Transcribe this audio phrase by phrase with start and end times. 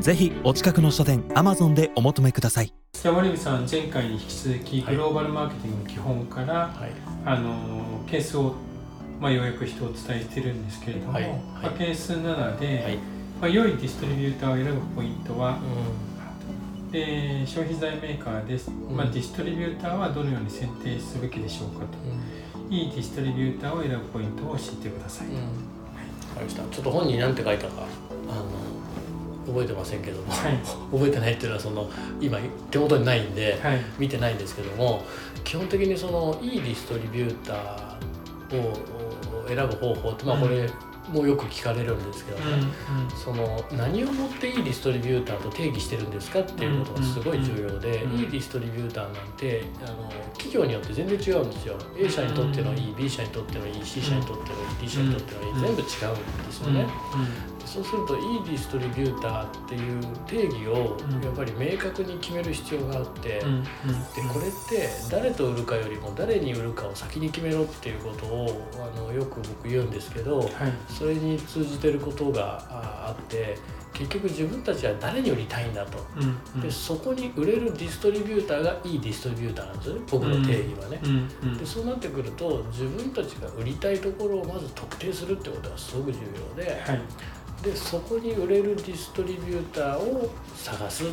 [0.00, 2.72] ぜひお近くの書店 Amazon でお求めください。
[2.92, 4.96] じゃあ森部さん前回に引き続きはい。
[4.96, 6.92] グローバルマーケティングの基本から、はい、
[7.24, 8.54] あのケースを、
[9.20, 11.22] まあ、ようやく人を伝えてるんですけれども、はい。
[11.22, 11.32] はい。
[11.32, 15.58] まあ、ケース7で、はい、まあ、良いディストリビューターを選ぶポイントは
[16.90, 18.94] う、で消費財メーカーです、ん。
[18.94, 22.68] まあ、ディストリビューターはどのように選定すべきでしょうかと。
[22.68, 25.48] ん、いいディストリビューターを選ぶポイントを教えてください、うん、わか
[26.38, 26.62] りました。
[26.62, 27.86] ちょっと本に何て書いたか、
[28.28, 28.75] あの
[29.46, 30.58] 覚えてませんけども、はい。
[30.92, 31.88] 覚えてないっていうのはその
[32.20, 32.38] 今
[32.70, 33.80] 手元にないんで、はい。
[33.98, 35.04] 見てないんですけども、
[35.44, 40.68] 基本的にそのいいディストリビューターを選ぶ方法ってまあこれ
[41.08, 42.66] もよく聞かれるんですけどうんね。
[43.24, 48.20] その何をもっていいディストリビューターと定義してるんですかっていうことがすごい重要で、うんうん。
[48.20, 51.76] いいディストリビューターなんてあの企業によって全然違うんですよ。
[51.96, 55.60] A 社にとってのいい B 社にとってのいい C 社にとってのいい D 社にとってのいい、うん。
[55.60, 55.92] 全部違うんで
[56.52, 56.86] すようんね、
[57.64, 61.22] そうするといいディストリビューターっていう定義をうん。
[61.22, 63.62] やっぱり明確に決める必要があって、うんうん。
[63.62, 63.68] で
[64.32, 70.48] これって誰と売るかよりも誰に売るかを先に決めろっていうことをあのよく僕言うんですけど、はい
[70.96, 73.58] それに通じてることがああって
[73.92, 75.98] 結局自分たちは誰に売りたいんだと。
[76.16, 76.60] うんうん。
[76.60, 81.00] でそこに売れるディストリビューターがいいディストリビューターなんですよね僕の定義はね。
[81.02, 81.58] うんうん。
[81.58, 86.18] でそうなってくると自分たちが売りたいところをまず特定するってことがすごく重
[86.56, 87.00] 要ではい。
[87.62, 91.12] でそこに売れるディストリビューターを探す、うん。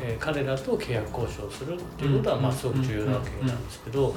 [0.00, 4.14] えー彼らと契約交渉するっていうことはうんまあすごく重要なわけなんですけど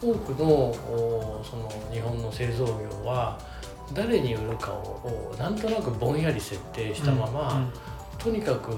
[0.00, 3.38] 多くのおその日本の製造業は
[3.92, 7.70] 誰に売るかをおなんとなくぼんやり設定したまま、
[8.18, 8.72] とにかく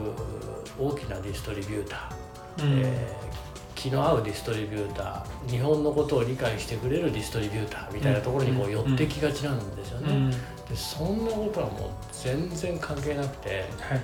[0.79, 2.81] 大きなディストリビューター、うん。
[2.85, 3.33] えー
[3.75, 10.15] 気の合うディストリビューター日本のことを理解してくれるディストリビューターみたいなところにこう寄ってきがちなんですよね。
[10.15, 10.31] うん。
[10.31, 10.37] で
[10.77, 13.49] そんなことはもう全然関係なくて、
[13.81, 14.01] はい。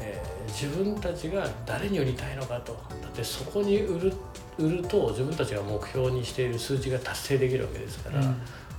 [0.00, 2.72] えー自分たちが誰に売りたいのかと。
[3.02, 4.12] だってそこに売る
[4.58, 8.20] 売ると自分たちが目標にしている数字が達成できるわけですから、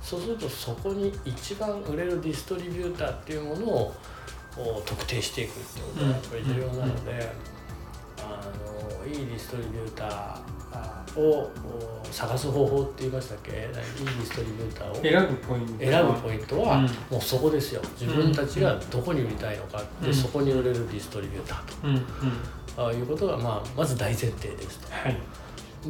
[0.06, 3.94] そうするとそこに一番売れるディストリビューターっていうものを
[4.56, 7.32] お特定していくっていうことがやっぱり重要なので、
[8.18, 8.40] あ
[9.02, 11.50] のいいディストリビューターを
[12.02, 13.50] お探す方法って言いましたっけ？
[13.50, 14.94] いいディストリビューターを。
[15.02, 15.84] 選ぶポイント。
[15.84, 16.84] 選ぶポイントはうん。
[16.84, 17.82] もうそこですよ。
[18.00, 20.14] 自分たちがどこに売りたいのかで、うん。
[20.14, 22.88] そこに売れるディストリビューターと。
[22.88, 24.92] あいうことが、まあ、まず大前提ですと。
[24.92, 25.20] はい。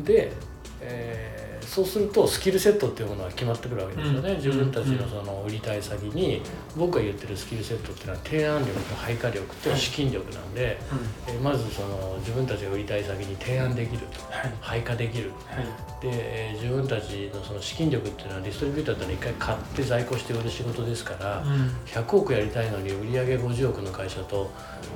[0.02, 0.32] で、
[0.80, 6.40] えーそうするとスキルセットっていうものが決まってくるわけですよね、うん自分たちのその売りたい先に
[6.76, 10.78] 僕が言ってるスキルセットっていうのは提案力と配下力と資金力なんで、
[11.28, 14.20] えーまずその自分たちが売りたい先に提案できると。
[14.30, 14.52] はい。
[14.60, 15.30] 配下できる。
[15.46, 16.02] はい。
[16.02, 21.70] で、えー自分たちのその資金力っていうのはディストリビューターっていうのは一回買って在庫して売る仕事ですから、うん。
[21.86, 24.50] 100億やりたいのに売上50億の会社と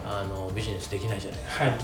[0.06, 1.64] あのビジネスできないじゃないですか。
[1.64, 1.78] はい。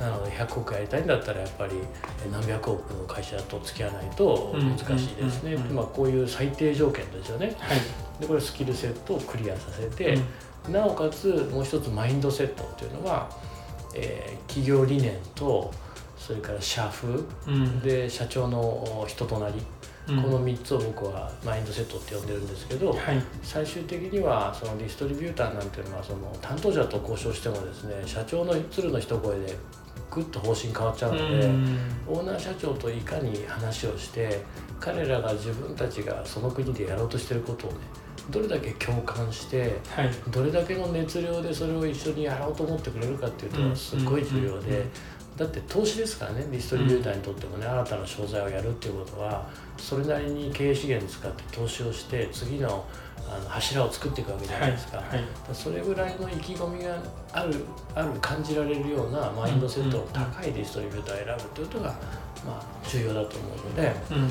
[0.00, 7.56] なので100億やりたいんだったらやっぱりえ何百億の会社と付き合わないと難しいですね、うんうんうんまあ、こういう最低条件ですよね。
[7.58, 7.78] はい。
[8.20, 10.18] でこれスキルセットをクリアさせて、
[10.70, 13.30] なおかつもう一つマインドセットっていうのは、
[13.94, 15.72] えー企業理念と
[16.18, 17.80] それから社風うん。
[17.80, 19.54] で社長の人となり、
[20.08, 20.22] うん。
[20.22, 23.22] この3つを僕はマインドセットって呼んでるんですけど、はい。
[23.42, 29.56] 最終的にはそのディストリビューターなんていうのはその担当者と交渉してもですね社長の鶴の一声で
[30.12, 31.78] グッと方針変わっちゃうので、うん。
[32.06, 34.42] オーナー社長といかに話をして
[34.78, 37.78] 彼らが自分たちがその国でやろうとしてることをね
[38.30, 40.10] どれだけ共感してはい。
[40.30, 44.86] どれだけの熱量でそれを一緒にやろうと思ってくれるかっていうとすっごい重要で
[45.36, 49.48] だって投資ですからねディストリビューターにとってもね新たな商材をやるっていうことは
[49.78, 52.84] それなりに経営資源使って投資をして次の
[53.28, 54.98] あの柱を作っていくわけじゃないですか。
[54.98, 55.24] はい。
[55.54, 56.98] それぐらいの意気込みが
[57.32, 57.64] ある
[57.94, 61.90] ある感じられるようなマインドセットの高いディストリビューターを選ぶということが、
[62.44, 64.30] まあ、重要だと思うのでうん。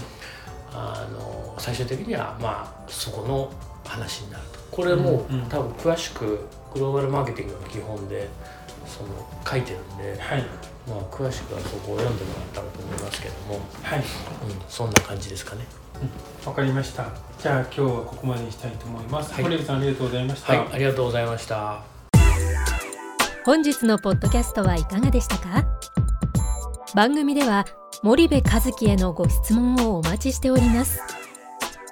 [0.73, 3.51] あの最終的には、まあ、そこの
[3.91, 4.59] 話になると。
[4.71, 5.45] これも、うんうん。
[5.47, 8.29] 多分詳しくグローバルマーケティングの基本で
[8.87, 9.09] その
[9.45, 10.45] 書いてるんで、はい。
[10.87, 13.99] まあ、詳しくはそこを読んでもらったらと思いますけども、はい。
[13.99, 14.05] うん、
[14.67, 15.65] そんな感じですかね。
[16.45, 17.05] わかりました。
[17.39, 19.43] じゃあ今日はここまでにしたいと思います、はい。
[19.63, 21.83] さんありがとうございました、はい、ありがとうございました。
[23.45, 25.65] 本日のポッドキャストはいかがでしたか？
[26.95, 27.65] 番組では
[28.01, 30.99] 森部和樹へのご質問をお待ちしております